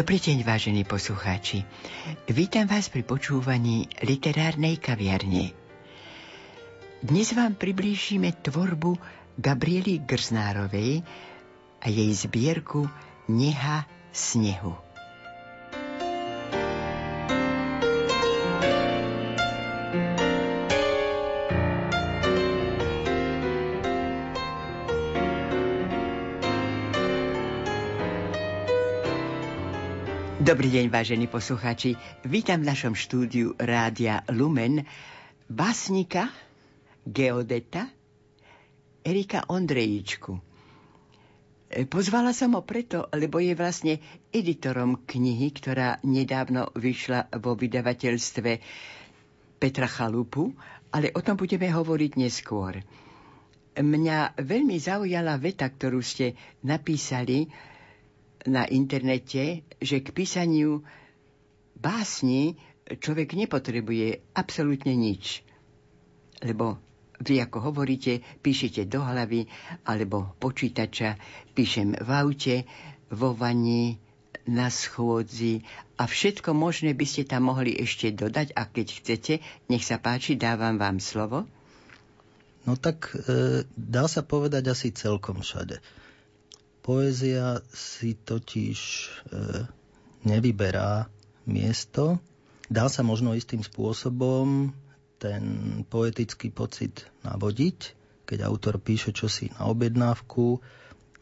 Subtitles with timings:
[0.00, 1.60] Dobrý deň, vážení poslucháči.
[2.32, 5.52] Vítam vás pri počúvaní literárnej kaviarne.
[7.04, 8.96] Dnes vám priblížime tvorbu
[9.36, 11.04] Gabriely Grznárovej
[11.84, 12.88] a jej zbierku
[13.28, 14.72] Neha snehu.
[30.50, 31.94] Dobrý deň, vážení poslucháči.
[32.26, 34.82] Vítam v našom štúdiu Rádia Lumen
[35.46, 36.26] básnika,
[37.06, 37.86] geodeta
[39.06, 40.34] Erika Ondrejičku.
[41.86, 44.02] Pozvala som ho preto, lebo je vlastne
[44.34, 48.50] editorom knihy, ktorá nedávno vyšla vo vydavateľstve
[49.54, 50.50] Petra Chalupu,
[50.90, 52.82] ale o tom budeme hovoriť neskôr.
[53.78, 56.34] Mňa veľmi zaujala veta, ktorú ste
[56.66, 57.46] napísali
[58.46, 60.84] na internete, že k písaniu
[61.76, 62.56] básni
[62.88, 65.44] človek nepotrebuje absolútne nič.
[66.40, 66.80] Lebo
[67.20, 69.44] vy, ako hovoríte, píšete do hlavy
[69.84, 71.20] alebo počítača,
[71.52, 72.56] píšem v aute,
[73.12, 74.00] vo vani,
[74.48, 75.62] na schôdzi
[76.00, 79.34] a všetko možné by ste tam mohli ešte dodať a keď chcete,
[79.68, 81.44] nech sa páči, dávam vám slovo.
[82.64, 85.80] No tak e, dá sa povedať asi celkom všade.
[86.80, 89.10] Poézia si totiž e,
[90.24, 91.12] nevyberá
[91.44, 92.18] miesto.
[92.72, 94.72] Dá sa možno istým spôsobom
[95.20, 95.42] ten
[95.84, 97.78] poetický pocit navodiť,
[98.24, 100.64] keď autor píše čosi na objednávku,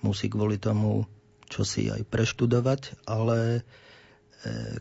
[0.06, 1.10] musí kvôli tomu
[1.50, 3.62] čosi aj preštudovať, ale e,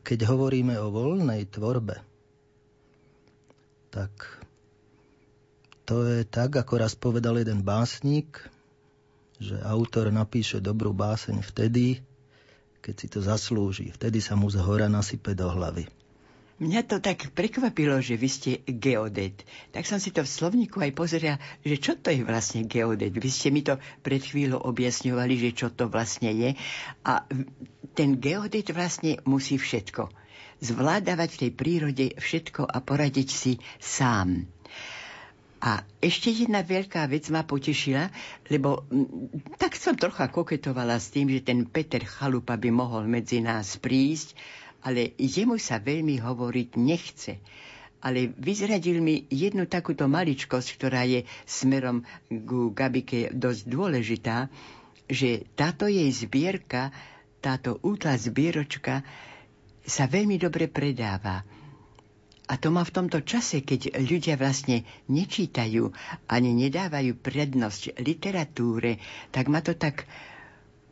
[0.03, 2.03] keď hovoríme o voľnej tvorbe,
[3.90, 4.12] tak
[5.88, 8.44] to je tak, ako raz povedal jeden básnik,
[9.38, 12.02] že autor napíše dobrú báseň vtedy,
[12.81, 13.94] keď si to zaslúži.
[13.94, 15.86] Vtedy sa mu z hora nasype do hlavy.
[16.58, 19.46] Mňa to tak prekvapilo, že vy ste geodet.
[19.70, 23.14] Tak som si to v slovníku aj pozrela, že čo to je vlastne geodet.
[23.14, 26.58] Vy ste mi to pred chvíľou objasňovali, že čo to vlastne je.
[27.06, 27.30] A
[27.94, 30.09] ten geodet vlastne musí všetko.
[30.58, 34.50] Zvládavať v tej prírode všetko a poradiť si sám.
[35.57, 38.13] A ešte jedna veľká vec ma potešila,
[38.45, 39.09] lebo m,
[39.57, 44.38] tak som trocha koketovala s tým, že ten Peter Chalupa by mohol medzi nás prísť,
[44.85, 47.41] ale jemu sa veľmi hovoriť nechce.
[48.06, 54.53] Ale vyzradil mi jednu takúto maličkosť, ktorá je smerom ku Gabike dosť dôležitá,
[55.09, 56.94] že táto jej zbierka,
[57.41, 59.01] táto útla zbieročka
[59.81, 61.41] sa veľmi dobre predáva
[62.47, 65.91] a to má v tomto čase, keď ľudia vlastne nečítajú
[66.31, 69.03] ani nedávajú prednosť literatúre,
[69.35, 70.08] tak ma to tak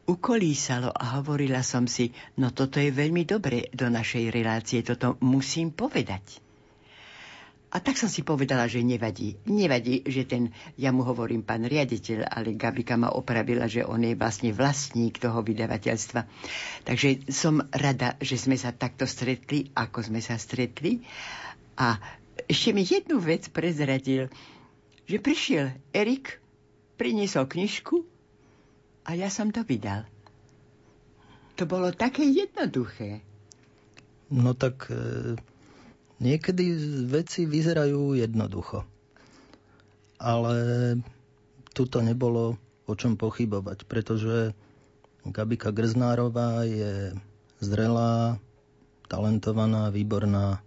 [0.06, 5.72] ukolísalo a hovorila som si, no toto je veľmi dobre do našej relácie, toto musím
[5.72, 6.46] povedať.
[7.76, 9.36] A tak som si povedala, že nevadí.
[9.52, 14.16] Nevadí, že ten, ja mu hovorím pán riaditeľ, ale Gabika ma opravila, že on je
[14.16, 16.24] vlastne vlastník toho vydavateľstva.
[16.88, 21.04] Takže som rada, že sme sa takto stretli, ako sme sa stretli.
[21.76, 22.00] A
[22.48, 24.32] ešte mi jednu vec prezradil,
[25.06, 26.40] že prišiel Erik,
[26.96, 28.04] priniesol knižku
[29.06, 30.08] a ja som to vydal.
[31.56, 33.24] To bolo také jednoduché.
[34.28, 35.36] No tak e,
[36.20, 36.64] niekedy
[37.08, 38.84] veci vyzerajú jednoducho.
[40.20, 40.56] Ale
[41.72, 44.54] tu to nebolo o čom pochybovať, pretože
[45.26, 47.18] Gabika Grznárová je
[47.58, 48.38] zrelá,
[49.10, 50.65] talentovaná, výborná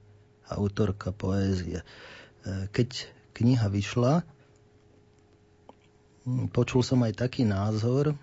[0.51, 1.83] autorka poézie.
[1.83, 1.87] E,
[2.73, 4.27] keď kniha vyšla,
[6.53, 8.17] počul som aj taký názor,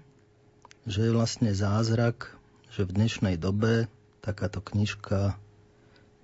[0.85, 2.29] že je vlastne zázrak,
[2.69, 3.89] že v dnešnej dobe
[4.21, 5.37] takáto knižka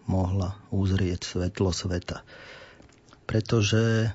[0.06, 2.21] mohla uzrieť svetlo sveta.
[3.25, 4.12] Pretože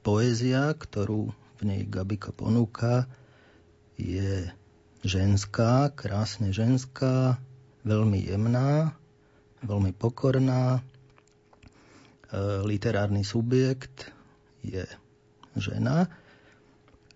[0.00, 3.10] poézia, ktorú v nej Gabika ponúka,
[4.00, 4.48] je
[5.04, 7.36] ženská, krásne ženská,
[7.84, 8.96] veľmi jemná,
[9.64, 10.84] veľmi pokorná,
[12.62, 14.14] literárny subjekt
[14.62, 14.86] je
[15.58, 16.06] žena,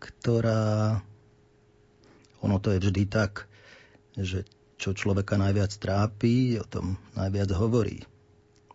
[0.02, 0.98] ktorá,
[2.42, 3.46] ono to je vždy tak,
[4.18, 4.42] že
[4.74, 8.02] čo človeka najviac trápi, o tom najviac hovorí.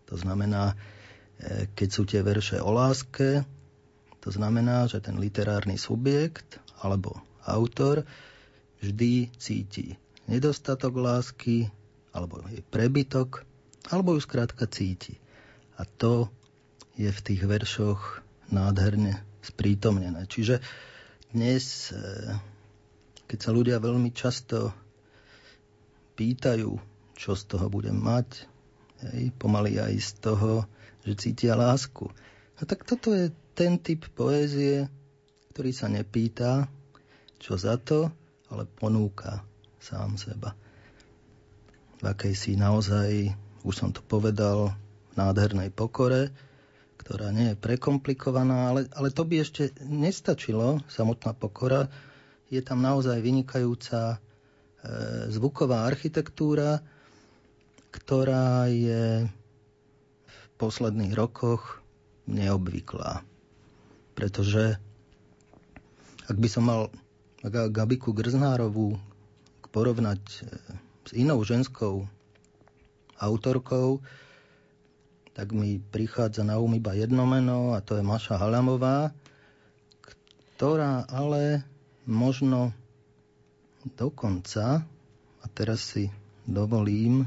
[0.08, 0.76] To znamená, e,
[1.76, 3.46] keď sú tie verše o láske,
[4.24, 8.08] to znamená, že ten literárny subjekt alebo autor
[8.80, 10.00] vždy cíti
[10.30, 11.74] nedostatok lásky,
[12.14, 13.42] alebo je prebytok,
[13.90, 15.18] alebo ju skrátka cíti.
[15.80, 16.28] A to
[17.00, 18.20] je v tých veršoch
[18.52, 20.28] nádherne sprítomnené.
[20.28, 20.60] Čiže
[21.32, 22.36] dnes, e,
[23.24, 24.76] keď sa ľudia veľmi často
[26.20, 26.76] pýtajú,
[27.16, 28.44] čo z toho budem mať.
[29.00, 30.68] Hej, pomaly aj z toho,
[31.08, 32.12] že cítia lásku.
[32.60, 34.92] A tak toto je ten typ poézie,
[35.56, 36.68] ktorý sa nepýta,
[37.40, 38.12] čo za to,
[38.52, 39.48] ale ponúka
[39.80, 40.52] sám seba.
[42.00, 43.32] V akejsi naozaj,
[43.64, 44.76] už som to povedal,
[45.20, 46.32] nádhernej pokore,
[47.00, 51.92] ktorá nie je prekomplikovaná, ale, ale to by ešte nestačilo, samotná pokora.
[52.48, 54.18] Je tam naozaj vynikajúca e,
[55.28, 56.80] zvuková architektúra,
[57.90, 59.26] ktorá je
[60.24, 61.82] v posledných rokoch
[62.30, 63.26] neobvyklá.
[64.14, 64.78] Pretože
[66.30, 66.82] ak by som mal
[67.48, 69.00] Gabiku Grznárovú
[69.72, 70.38] porovnať e,
[71.08, 72.06] s inou ženskou
[73.18, 74.04] autorkou,
[75.40, 79.16] tak mi prichádza na um iba jedno meno a to je Maša Halamová,
[80.04, 81.64] ktorá ale
[82.04, 82.76] možno
[83.96, 84.84] dokonca,
[85.40, 86.12] a teraz si
[86.44, 87.24] dovolím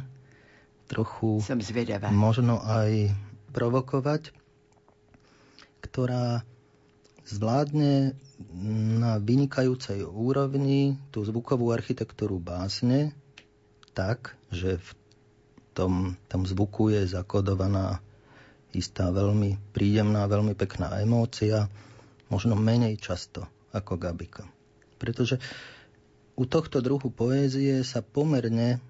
[0.93, 2.12] trochu Som zvedavá.
[2.12, 3.17] možno aj
[3.56, 4.29] provokovať,
[5.81, 6.44] ktorá
[7.25, 8.12] zvládne
[9.00, 13.17] na vynikajúcej úrovni tú zvukovú architektúru básne
[13.97, 14.91] tak, že v
[15.73, 18.01] tom, tom zvuku je zakodovaná
[18.73, 21.69] istá veľmi príjemná, veľmi pekná emócia,
[22.33, 24.49] možno menej často ako Gabika.
[24.97, 25.37] Pretože
[26.37, 28.81] u tohto druhu poézie sa pomerne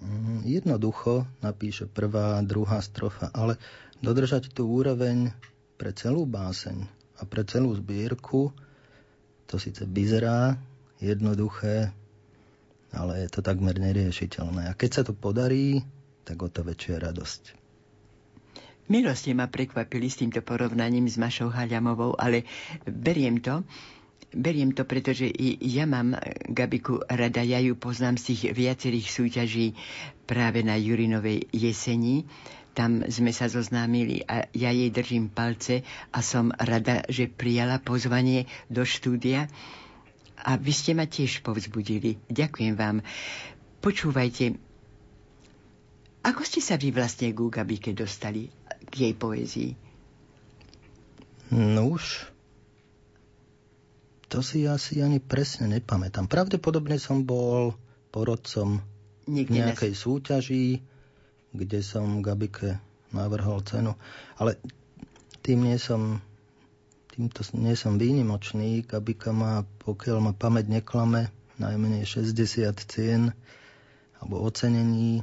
[0.00, 3.56] mm, jednoducho napíše prvá, druhá strofa, ale
[4.04, 5.32] dodržať tú úroveň
[5.80, 6.84] pre celú báseň
[7.20, 8.52] a pre celú zbierku
[9.48, 10.56] to síce vyzerá
[10.98, 11.92] jednoduché,
[12.90, 14.72] ale je to takmer neriešiteľné.
[14.72, 15.84] A keď sa to podarí,
[16.24, 17.42] tak o to väčšia radosť.
[18.84, 22.44] Milostne ma prekvapili s týmto porovnaním s Mašou Haľamovou, ale
[22.84, 23.64] beriem to,
[24.30, 26.12] beriem to, pretože i ja mám
[26.44, 29.66] Gabiku rada, ja ju poznám z tých viacerých súťaží
[30.24, 32.28] práve na Jurinovej jeseni.
[32.74, 35.80] Tam sme sa zoznámili a ja jej držím palce
[36.10, 39.46] a som rada, že prijala pozvanie do štúdia.
[40.36, 42.18] A vy ste ma tiež povzbudili.
[42.26, 43.00] Ďakujem vám.
[43.78, 44.58] Počúvajte,
[46.24, 48.48] ako ste sa vy vlastne k Gabike dostali,
[48.88, 49.70] k jej poézii?
[51.52, 52.24] No už,
[54.32, 56.26] to si asi ani presne nepamätám.
[56.26, 57.76] Pravdepodobne som bol
[58.08, 58.80] porodcom
[59.28, 60.00] Niekde v nejakej nás...
[60.00, 60.80] súťaži,
[61.52, 62.80] kde som Gabike
[63.14, 63.94] navrhol cenu.
[64.40, 64.58] Ale
[65.44, 66.24] tým nie som,
[67.12, 68.82] týmto nie som výnimočný.
[68.82, 71.28] Gabika má, pokiaľ ma pamäť neklame,
[71.60, 72.34] najmenej 60
[72.90, 73.30] cien
[74.18, 75.22] alebo ocenení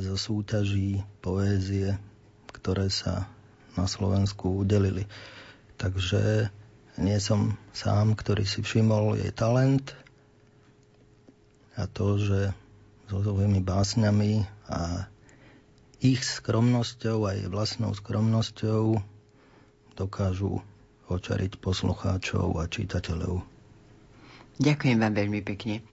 [0.00, 1.96] zo súťaží poézie,
[2.50, 3.28] ktoré sa
[3.76, 5.04] na Slovensku udelili.
[5.76, 6.48] Takže
[7.00, 9.96] nie som sám, ktorý si všimol jej talent
[11.76, 12.52] a to, že
[13.08, 15.08] so svojimi básňami a
[16.00, 19.00] ich skromnosťou a jej vlastnou skromnosťou
[19.96, 20.64] dokážu
[21.10, 23.42] očariť poslucháčov a čitateľov.
[24.60, 25.89] Ďakujem vám veľmi pekne.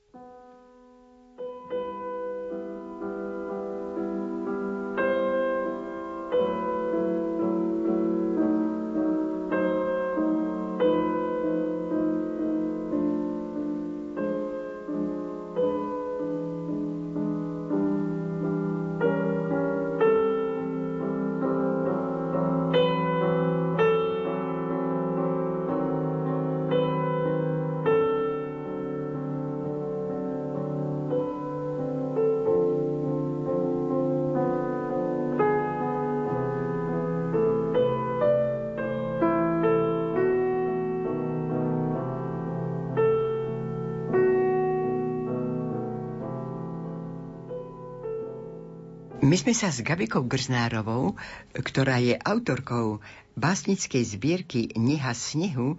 [49.28, 51.20] My sme sa s Gabikou Grznárovou,
[51.52, 53.04] ktorá je autorkou
[53.36, 55.76] básnickej zbierky Neha snehu,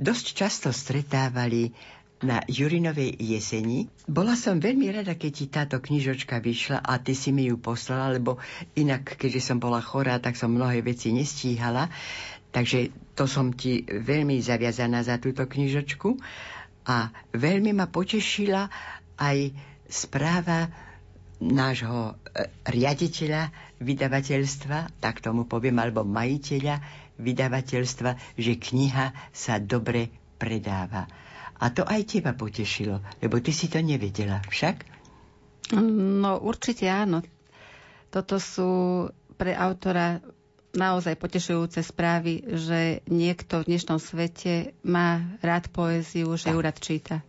[0.00, 1.76] dosť často stretávali
[2.24, 3.92] na Jurinovej jeseni.
[4.08, 8.16] Bola som veľmi rada, keď ti táto knižočka vyšla a ty si mi ju poslala,
[8.16, 8.40] lebo
[8.72, 11.92] inak, keďže som bola chorá, tak som mnohé veci nestíhala.
[12.56, 16.16] Takže to som ti veľmi zaviazaná za túto knižočku.
[16.88, 18.72] A veľmi ma potešila
[19.20, 19.52] aj
[19.92, 20.87] správa
[21.40, 26.82] nášho e, riaditeľa vydavateľstva, tak tomu poviem, alebo majiteľa
[27.16, 31.06] vydavateľstva, že kniha sa dobre predáva.
[31.58, 34.86] A to aj teba potešilo, lebo ty si to nevedela, však?
[35.74, 37.26] No určite áno.
[38.08, 38.70] Toto sú
[39.34, 40.22] pre autora
[40.70, 47.20] naozaj potešujúce správy, že niekto v dnešnom svete má rád poéziu, že ju rád číta.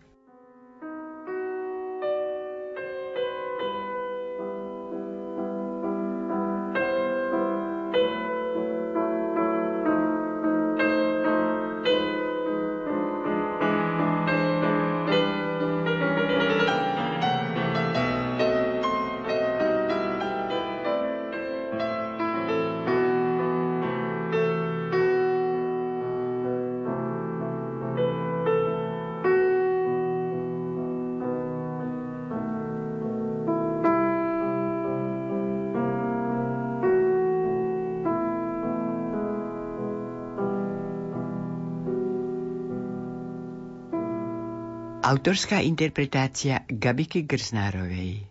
[45.09, 48.29] Autorská interpretácia Gabiky Grznárovej.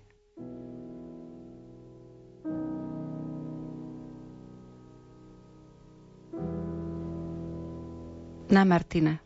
[8.47, 9.18] Na Martina.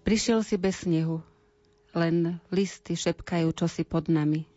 [0.00, 1.20] Prišiel si bez snehu,
[1.92, 4.48] len listy šepkajú čosi pod nami.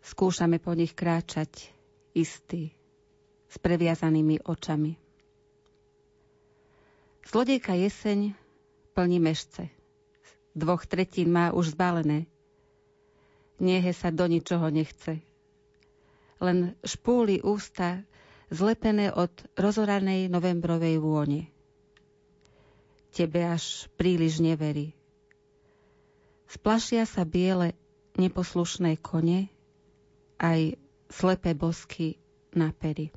[0.00, 1.68] Skúšame po nich kráčať,
[2.16, 2.72] istý,
[3.44, 4.96] s previazanými očami.
[7.28, 8.32] Zlodejka jeseň
[8.96, 9.77] plní mešce.
[10.58, 12.26] Dvoch tretín má už zbalené.
[13.62, 15.22] Niehe sa do ničoho nechce.
[16.42, 18.02] Len špúli ústa
[18.50, 21.46] zlepené od rozoranej novembrovej vône
[23.18, 24.94] tebe až príliš neverí.
[26.46, 27.74] Splašia sa biele
[28.14, 29.50] neposlušné kone,
[30.38, 30.78] aj
[31.10, 32.14] slepé bosky
[32.54, 33.10] na pery.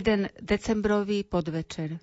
[0.00, 2.00] Jeden decembrový podvečer.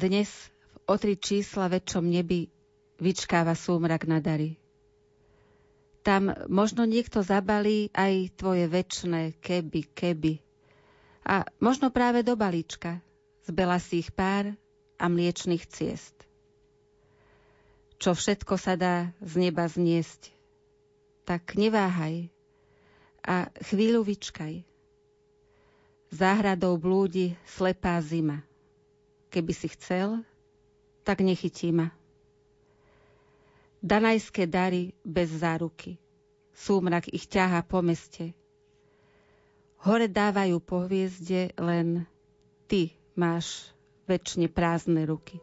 [0.00, 2.48] Dnes v o tri čísla väčšom nebi
[2.96, 4.56] vyčkáva súmrak na dary.
[6.00, 10.40] Tam možno niekto zabalí aj tvoje väčšné keby, keby.
[11.28, 12.96] A možno práve do balíčka
[13.44, 14.56] z belasých pár
[14.96, 16.16] a mliečných ciest.
[18.00, 20.32] Čo všetko sa dá z neba zniesť,
[21.28, 22.32] tak neváhaj
[23.20, 24.64] a chvíľu vyčkaj
[26.16, 28.40] Záhradou blúdi slepá zima.
[29.28, 30.24] Keby si chcel,
[31.04, 31.92] tak nechytí ma.
[33.84, 36.00] Danajské dary bez záruky.
[36.56, 38.32] Súmrak ich ťaha po meste.
[39.84, 42.08] Hore dávajú po hviezde, len
[42.64, 43.68] ty máš
[44.08, 45.36] väčšine prázdne ruky.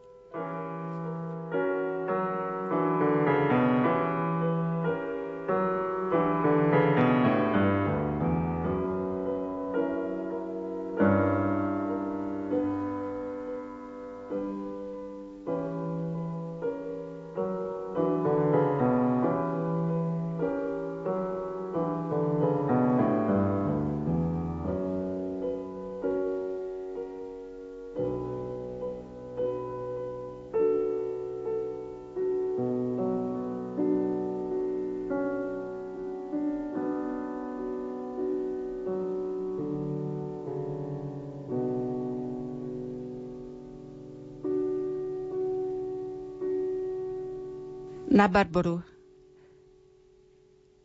[48.14, 48.78] Na Barboru.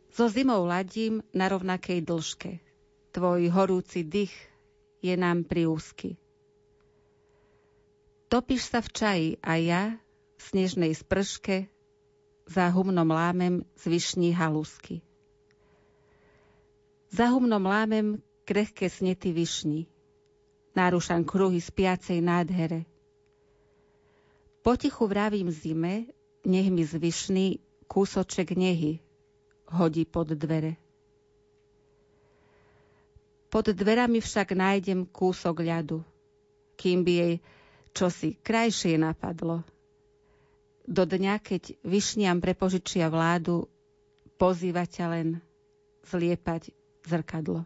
[0.09, 2.57] So zimou ladím na rovnakej dĺžke.
[3.13, 4.33] Tvoj horúci dých
[5.05, 6.17] je nám priúzky.
[8.33, 9.83] Topíš sa v čaji a ja
[10.37, 11.69] v snežnej sprške
[12.49, 15.05] za humnom lámem z vyšní halusky.
[17.13, 19.85] Za humnom lámem krehké snety vyšni.
[20.73, 22.89] Nárušam kruhy spiacej nádhere.
[24.65, 26.09] Potichu vravím zime,
[26.45, 28.99] nech mi zvyšný kúsoček nehy
[29.69, 30.77] hodí pod dvere.
[33.49, 36.05] Pod dverami však nájdem kúsok ľadu,
[36.77, 37.33] kým by jej
[37.97, 39.65] čosi krajšie napadlo.
[40.85, 43.65] Do dňa, keď vyšniam prepožičia vládu,
[44.37, 45.27] pozýva ťa len
[46.05, 46.73] zliepať
[47.05, 47.65] zrkadlo.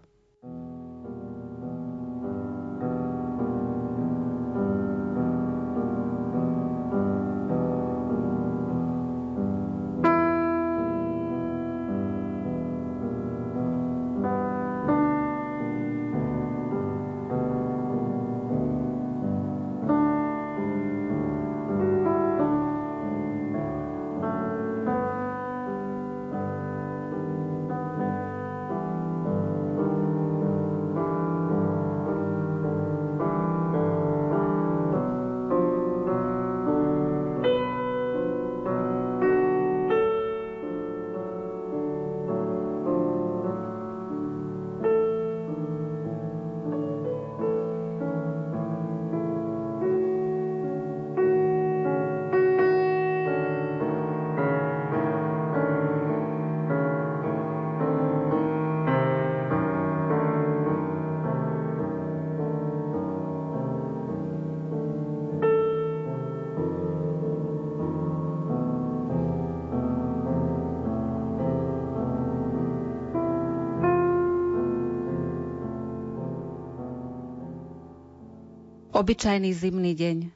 [79.03, 80.31] Obyčajný zimný deň.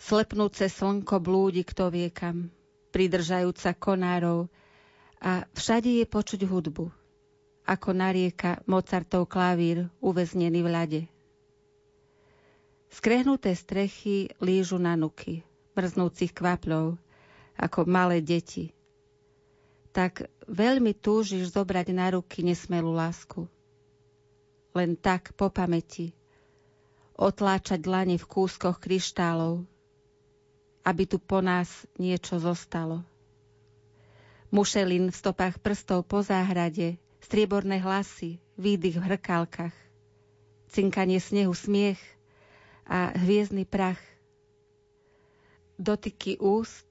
[0.00, 2.48] Slepnúce slnko blúdi kto vie kam,
[2.96, 4.48] pridržajúca konárov
[5.20, 6.88] a všade je počuť hudbu,
[7.68, 11.02] ako narieka Mozartov klavír uväznený v ľade.
[12.88, 15.44] Skrehnuté strechy lížu na nuky,
[15.76, 16.96] mrznúcich kvapľov,
[17.60, 18.72] ako malé deti.
[19.92, 23.44] Tak veľmi túžiš zobrať na ruky nesmelú lásku.
[24.74, 26.10] Len tak po pamäti.
[27.14, 29.62] Otláčať dlane v kúskoch kryštálov,
[30.82, 33.06] aby tu po nás niečo zostalo.
[34.50, 39.74] Mušelin v stopách prstov po záhrade, strieborné hlasy, výdych v hrkálkach,
[40.68, 41.98] cinkanie snehu, smiech
[42.84, 43.98] a hviezdny prach,
[45.78, 46.86] dotyky úst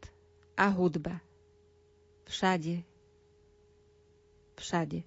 [0.57, 1.19] a hudba.
[2.25, 2.83] Všade.
[4.55, 5.03] Všade.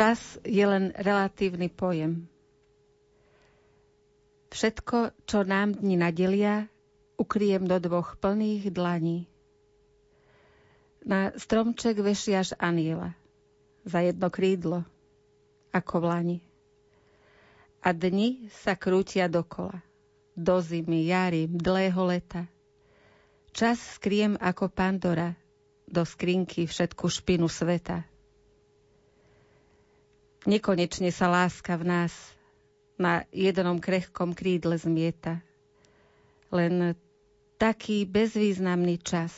[0.00, 2.24] Čas je len relatívny pojem.
[4.48, 6.72] Všetko, čo nám dni nadelia,
[7.20, 9.28] ukriem do dvoch plných dlaní.
[11.04, 13.12] Na stromček vešiaš aniela,
[13.84, 14.88] za jedno krídlo,
[15.68, 16.38] ako v lani.
[17.84, 19.84] A dni sa krútia dokola,
[20.32, 22.48] do zimy, jary, mdlého leta.
[23.52, 25.36] Čas skriem ako Pandora,
[25.84, 28.08] do skrinky všetku špinu sveta.
[30.44, 32.12] Nekonečne sa láska v nás
[32.96, 35.40] na jednom krehkom krídle zmieta.
[36.48, 36.96] Len
[37.56, 39.32] taký bezvýznamný čas.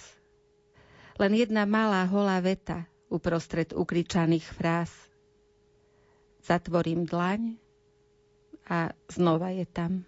[1.18, 4.90] Len jedna malá holá veta uprostred ukričaných fráz.
[6.42, 7.58] Zatvorím dlaň
[8.66, 10.06] a znova je tam.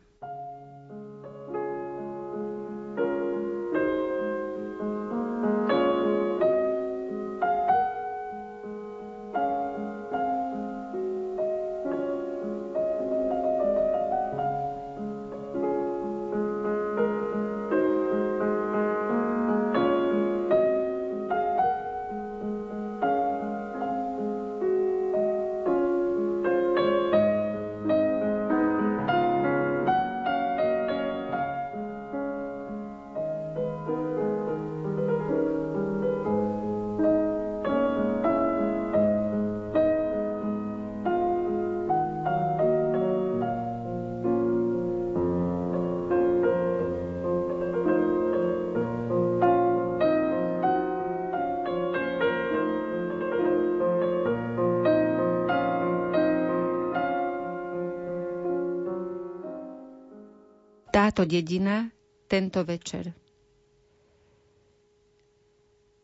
[61.14, 61.94] Táto dedina
[62.26, 63.14] tento večer.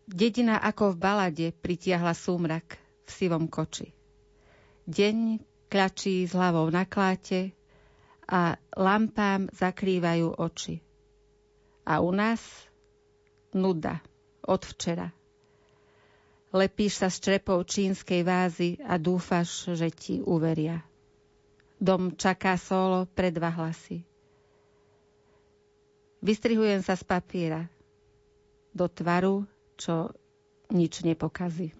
[0.07, 3.91] Dedina ako v balade pritiahla súmrak v sivom koči.
[4.87, 7.51] Deň klačí s hlavou na kláte
[8.31, 10.79] a lampám zakrývajú oči.
[11.91, 12.39] A u nás
[13.51, 13.99] nuda
[14.47, 15.11] od včera.
[16.55, 20.87] Lepíš sa s črepou čínskej vázy a dúfaš, že ti uveria.
[21.83, 24.07] Dom čaká solo pre dva hlasy.
[26.21, 27.65] Vystrihujem sa z papiera
[28.71, 30.13] do tvaru, čo
[30.69, 31.73] nič nepokazí.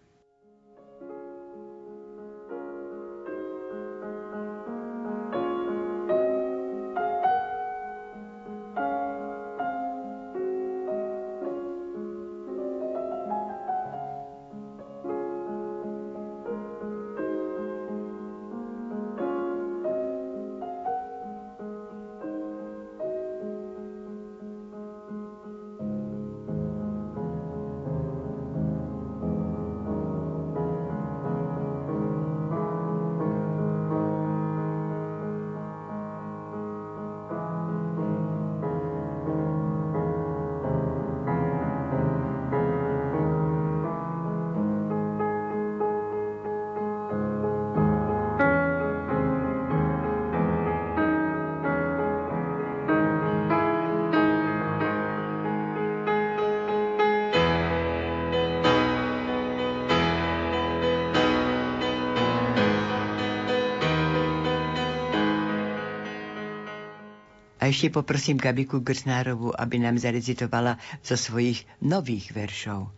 [67.71, 72.91] Ešte poprosím Gabiku Grsnárovu, aby nám zarecitovala zo svojich nových veršov.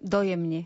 [0.00, 0.64] Dojemne.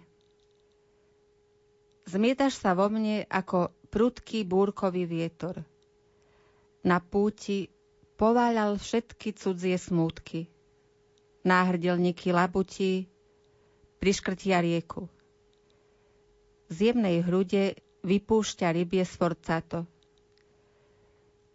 [2.07, 5.67] Zmietaš sa vo mne ako prudký búrkový vietor.
[6.87, 7.67] Na púti
[8.15, 10.47] pováľal všetky cudzie smútky.
[11.43, 13.11] Náhrdelníky labutí
[13.99, 15.11] priškrtia rieku.
[16.71, 17.75] Z jemnej hrude
[18.05, 19.89] vypúšťa rybie sforcato.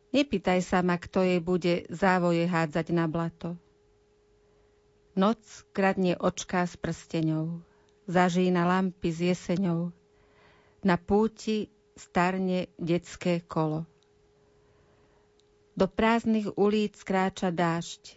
[0.10, 3.54] Nepýtaj sa ma, kto jej bude závoje hádzať na blato.
[5.13, 5.38] Noc
[5.69, 7.62] kradne očká s prsteňou,
[8.10, 9.93] zažína lampy s jeseňou.
[10.82, 13.84] Na púti starne detské kolo.
[15.76, 18.15] Do prázdnych ulíc kráča dážď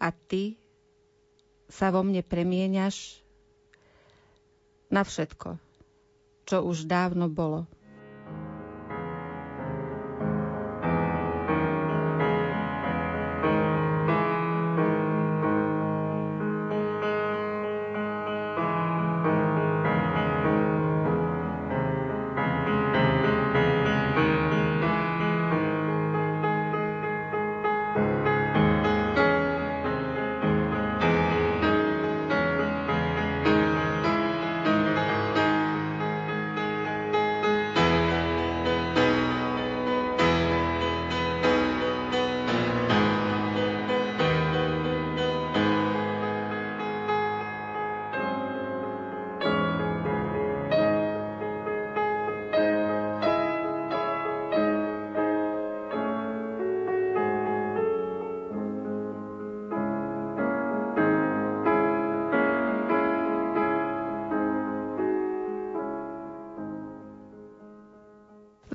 [0.00, 0.56] a ty
[1.70, 3.20] sa vo mne premieňaš
[4.90, 5.60] na všetko,
[6.44, 7.70] čo už dávno bolo.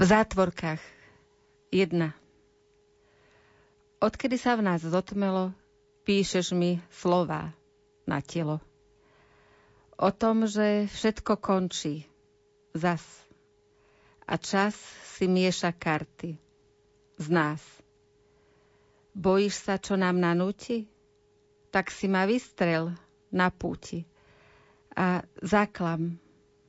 [0.06, 0.82] Zátvorkách.
[1.74, 2.14] Jedna.
[3.98, 5.50] Odkedy sa v nás zotmelo,
[6.06, 7.50] píšeš mi slova
[8.06, 8.62] na telo.
[9.98, 12.06] O tom, že všetko končí.
[12.78, 13.02] Zas.
[14.30, 14.78] A čas
[15.18, 16.38] si mieša karty.
[17.18, 17.62] Z nás.
[19.18, 20.86] Bojíš sa, čo nám nanúti?
[21.74, 22.94] Tak si ma vystrel
[23.34, 24.06] na púti.
[24.94, 26.22] A zaklam,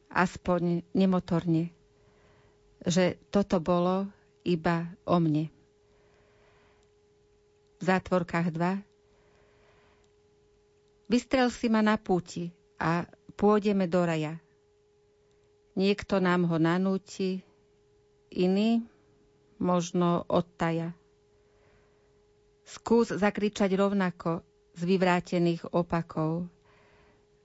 [0.09, 1.76] aspoň nemotorne
[2.83, 4.05] že toto bolo
[4.43, 5.49] iba o mne.
[7.77, 8.97] V zátvorkách 2
[11.07, 12.51] Vystrel si ma na púti
[12.83, 13.07] a
[13.39, 14.35] pôjdeme do raja.
[15.73, 17.47] Niekto nám ho nanúti,
[18.27, 18.83] iný
[19.57, 20.91] možno odtaja.
[22.67, 24.43] Skús zakričať rovnako
[24.75, 26.51] z vyvrátených opakov,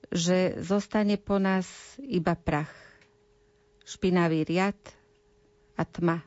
[0.09, 1.69] že zostane po nás
[2.01, 2.71] iba prach.
[3.85, 4.75] Špinavý riad,
[5.77, 6.23] a tma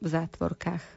[0.00, 0.95] v zátvorkách.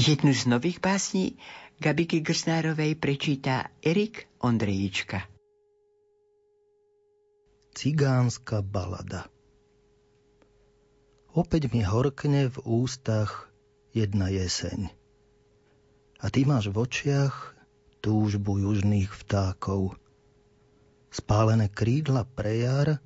[0.00, 1.36] Jednu z nových básní
[1.76, 5.28] Gabiky Grsnárovej prečíta Erik Ondrejička.
[7.76, 9.28] Cigánska balada
[11.36, 13.52] Opäť mi horkne v ústach
[13.92, 14.88] jedna jeseň.
[16.24, 17.52] A ty máš v očiach
[18.00, 20.00] túžbu južných vtákov.
[21.12, 23.04] Spálené krídla pre jar,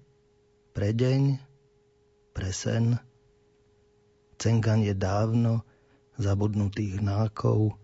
[0.71, 1.43] pre deň,
[2.31, 3.03] pre sen.
[4.39, 5.67] Cengan je dávno,
[6.19, 7.75] zabudnutých nákov.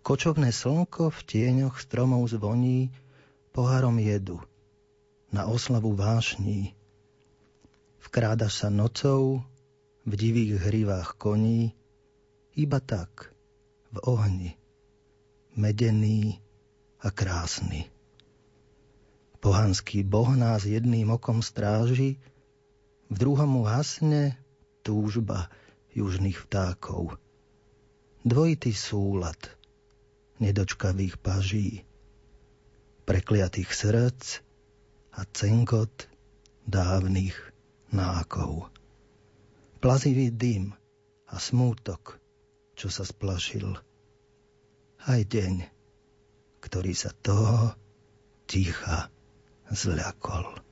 [0.00, 2.88] Kočovné slnko v tieňoch stromov zvoní
[3.52, 4.40] pohárom jedu
[5.28, 6.72] na oslavu vášní.
[8.00, 9.44] Vkráda sa nocou
[10.08, 11.76] v divých hrivách koní,
[12.56, 13.36] iba tak,
[13.92, 14.56] v ohni,
[15.52, 16.40] medený
[17.04, 17.92] a krásny.
[19.38, 22.18] Pohanský boh nás jedným okom stráži,
[23.08, 24.34] v druhom mu hasne
[24.82, 25.52] túžba,
[25.94, 27.16] južných vtákov.
[28.26, 29.38] Dvojitý súlad
[30.38, 31.82] nedočkavých paží,
[33.08, 34.44] prekliatých srdc
[35.16, 36.06] a cenkot
[36.68, 37.34] dávnych
[37.90, 38.68] nákov.
[39.78, 40.76] Plazivý dym
[41.30, 42.20] a smútok,
[42.76, 43.78] čo sa splašil.
[45.08, 45.54] Aj deň,
[46.60, 47.72] ktorý sa toho
[48.44, 49.08] ticha
[49.70, 50.67] zľakol.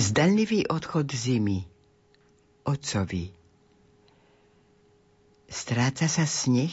[0.00, 1.60] Zdanlivý odchod zimy.
[2.64, 3.28] Otcovi.
[5.44, 6.72] Stráca sa sneh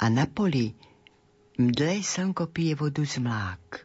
[0.00, 0.72] a na poli
[1.60, 3.84] mdlé slnko pije vodu z mlák.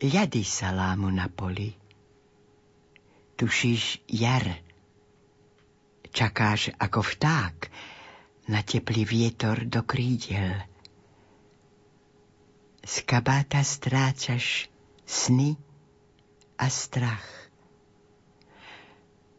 [0.00, 1.76] Ľady sa lámu na poli.
[3.36, 4.56] Tušíš jar.
[6.16, 7.56] Čakáš ako vták
[8.48, 10.64] na teplý vietor do krídel.
[12.80, 14.72] Z kabáta strácaš
[15.04, 15.60] sny,
[16.62, 17.26] a strach.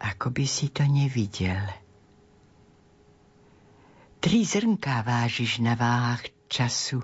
[0.03, 1.63] Ako by si to nevidel.
[4.19, 6.99] Tri zrnká vážiš na váhach času,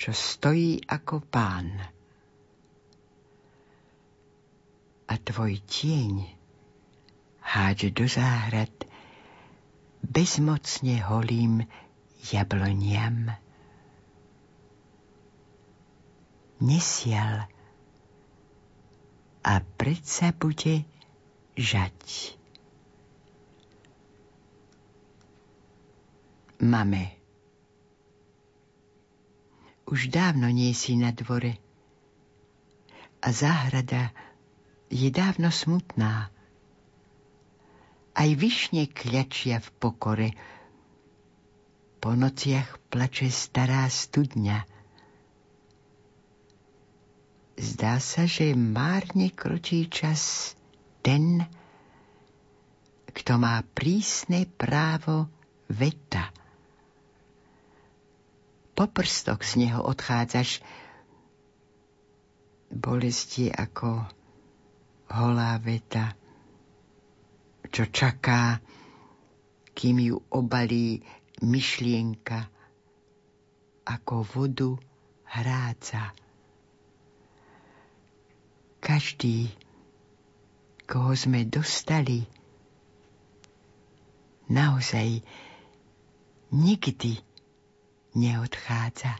[0.00, 1.76] čo stojí ako pán.
[5.12, 6.24] A tvoj tieň
[7.44, 8.72] hádže do záhrad
[10.00, 11.68] bezmocne holým
[12.32, 13.28] jabloniam.
[16.64, 17.59] Nesial
[19.40, 20.84] a predsa bude
[21.56, 22.36] žať.
[26.60, 27.16] Mame,
[29.88, 31.56] už dávno nie si na dvore
[33.20, 34.12] a záhrada
[34.92, 36.28] je dávno smutná.
[38.12, 40.28] Aj vyšne kľačia v pokore,
[42.00, 44.79] po nociach plače stará studňa
[47.60, 50.56] Zdá sa, že márne kročí čas
[51.04, 51.44] ten,
[53.12, 55.28] kto má prísne právo
[55.68, 56.32] veta.
[58.72, 60.64] Po prstok z neho odchádzaš.
[62.72, 64.08] Bolesti ako
[65.12, 66.16] holá veta,
[67.68, 68.56] čo čaká,
[69.76, 71.04] kým ju obalí
[71.44, 72.40] myšlienka
[73.84, 74.70] ako vodu
[75.28, 76.16] hráca
[78.90, 79.46] každý,
[80.82, 82.26] koho sme dostali,
[84.50, 85.22] naozaj
[86.50, 87.22] nikdy
[88.18, 89.14] neodchádza.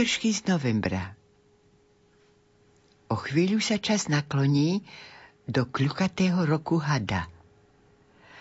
[0.00, 1.12] Útržky z novembra.
[3.12, 4.80] O chvíľu sa čas nakloní
[5.44, 7.28] do kľukatého roku hada.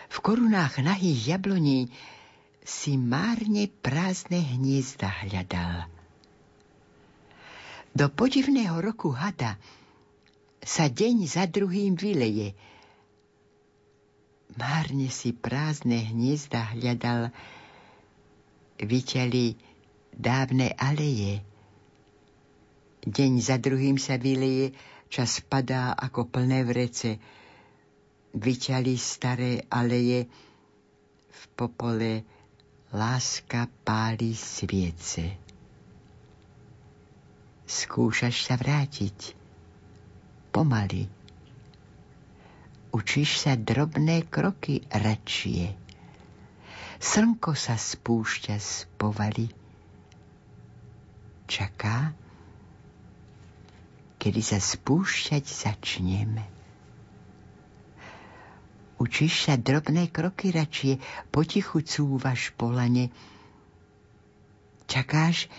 [0.07, 1.91] V korunách nahých jabloní
[2.63, 5.91] si márne prázdne hniezda hľadal.
[7.91, 9.59] Do podivného roku hada
[10.63, 12.55] sa deň za druhým vyleje.
[14.55, 17.35] Márne si prázdne hniezda hľadal,
[18.79, 19.68] vyťali
[20.19, 21.39] dávne aleje.
[23.07, 24.75] Deň za druhým sa vyleje,
[25.07, 27.15] čas padá ako plné vrece.
[28.35, 30.27] Vyťali staré aleje,
[31.29, 32.27] v popole
[32.91, 35.39] láska páli sviece.
[37.63, 39.39] Skúšaš sa vrátiť,
[40.51, 41.07] pomaly.
[42.91, 45.71] Učíš sa drobné kroky radšie.
[46.99, 49.68] Slnko sa spúšťa z povaly
[51.49, 52.13] čaká,
[54.21, 56.45] kedy sa spúšťať začneme.
[59.01, 61.01] Učíš sa drobné kroky radšie,
[61.33, 63.09] potichu cúvaš polane.
[64.85, 65.49] Čakáš,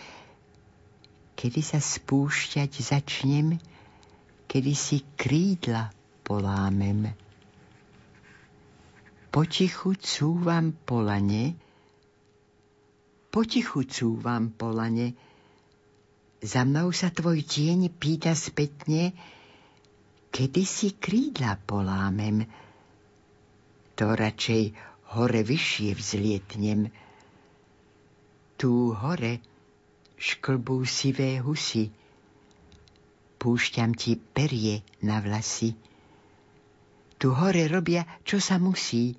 [1.34, 3.56] kedy sa spúšťať začnem,
[4.44, 5.88] kedy si krídla
[6.20, 7.16] polámem.
[9.32, 11.56] Potichu cúvam polane,
[13.32, 15.16] potichu cúvam polane,
[16.40, 19.12] Za mnou sa tvoj tieň pýta spätne,
[20.32, 22.48] kedy si krídla polámem.
[24.00, 24.72] To radšej
[25.12, 26.88] hore vyššie vzlietnem.
[28.56, 29.44] Tu hore
[30.16, 31.92] šklbú sivé husy,
[33.36, 35.76] púšťam ti perie na vlasy.
[37.20, 39.12] Tu hore robia, čo sa musí,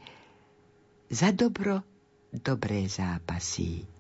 [1.14, 1.86] za dobro
[2.34, 3.91] dobré zápasy.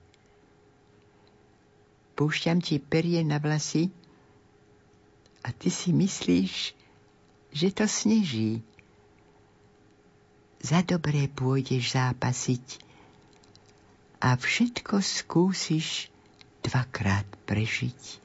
[2.22, 3.90] Púšťam ti perie na vlasy
[5.42, 6.78] a ty si myslíš,
[7.50, 8.62] že to sneží.
[10.62, 12.78] Za dobré pôjdeš zápasiť
[14.22, 16.14] a všetko skúsiš
[16.62, 18.22] dvakrát prežiť.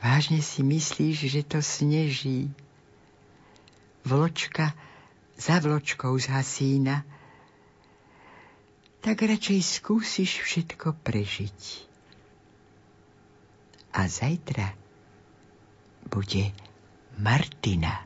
[0.00, 2.48] Vážne si myslíš, že to sneží.
[4.08, 4.72] Vločka
[5.36, 7.04] za vločkou z hasína,
[9.06, 11.60] tak radšej skúsiš všetko prežiť.
[13.94, 14.74] A zajtra
[16.10, 16.50] bude
[17.14, 18.05] Martina.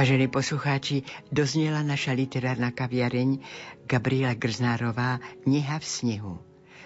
[0.00, 3.36] Vážení poslucháči, doznela naša literárna kaviareň
[3.84, 6.34] Gabriela Grznárová Neha v snehu.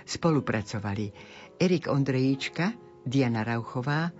[0.02, 1.14] Spolupracovali
[1.54, 2.74] Erik Ondrejíčka,
[3.06, 4.10] Diana Rauchová,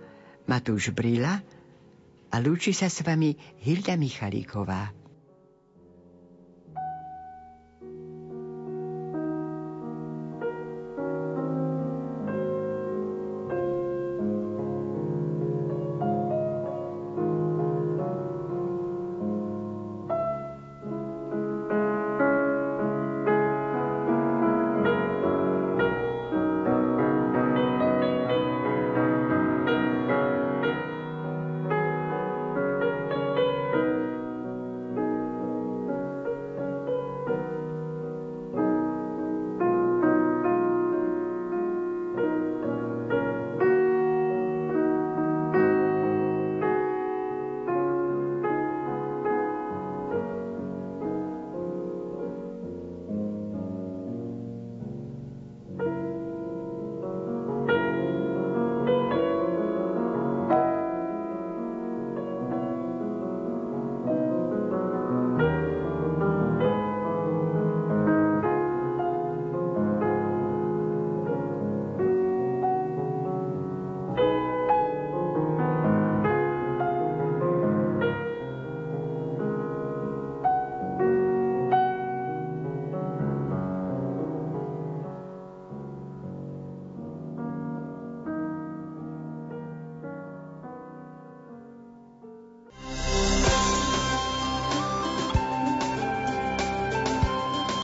[0.47, 1.43] Matúš Brila
[2.31, 3.35] a lúči sa s vami
[3.67, 4.95] Hilda Michalíková.